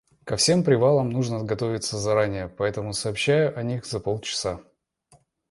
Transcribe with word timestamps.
Ко 0.25 0.35
всем 0.35 0.63
привалам 0.63 1.11
нужно 1.11 1.43
готовиться 1.43 1.95
заранее, 1.95 2.49
поэтому 2.49 2.91
сообщаю 2.91 3.55
о 3.55 3.61
них 3.61 3.85
за 3.85 3.99
полчаса. 3.99 4.59